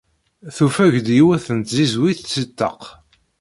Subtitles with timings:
[0.55, 2.81] Tufeg-d yiwet n tzizwit si ṭṭaq.